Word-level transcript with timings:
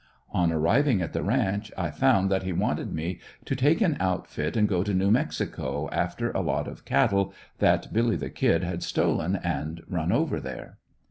On 0.31 0.51
arriving 0.51 0.99
at 1.03 1.13
the 1.13 1.21
ranch 1.21 1.71
I 1.77 1.91
found 1.91 2.31
that 2.31 2.41
he 2.41 2.53
wanted 2.53 2.91
me 2.91 3.19
to 3.45 3.55
take 3.55 3.81
an 3.81 3.97
outfit 3.99 4.57
and 4.57 4.67
go 4.67 4.83
to 4.83 4.95
New 4.95 5.11
Mexico 5.11 5.89
after 5.91 6.31
a 6.31 6.41
lot 6.41 6.67
of 6.67 6.85
cattle 6.85 7.35
that 7.59 7.93
"Billy 7.93 8.15
the 8.15 8.31
Kid" 8.31 8.63
had 8.63 8.81
stolen 8.81 9.35
and 9.35 9.83
run 9.87 10.11
over 10.11 10.39
there. 10.39 10.79